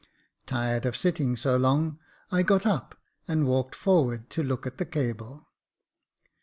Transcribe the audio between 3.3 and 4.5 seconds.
walked forward to